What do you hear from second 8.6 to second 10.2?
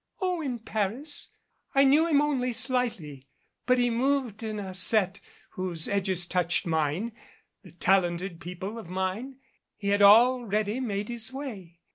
of mine. He had